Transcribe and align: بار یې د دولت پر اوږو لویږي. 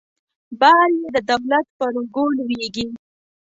بار 0.59 0.89
یې 0.99 1.07
د 1.15 1.17
دولت 1.29 1.65
پر 1.77 1.93
اوږو 1.99 2.25
لویږي. 2.37 2.85